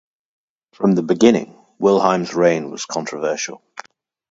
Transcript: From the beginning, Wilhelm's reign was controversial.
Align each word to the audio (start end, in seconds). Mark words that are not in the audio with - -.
From 0.73 0.95
the 0.95 1.03
beginning, 1.03 1.55
Wilhelm's 1.77 2.33
reign 2.33 2.71
was 2.71 2.85
controversial. 2.87 3.61